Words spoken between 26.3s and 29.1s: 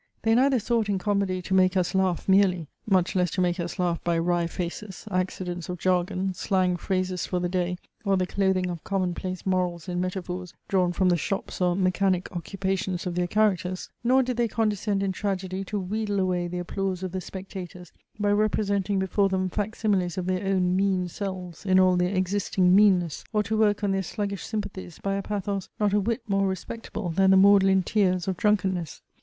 respectable than the maudlin tears of drunkenness.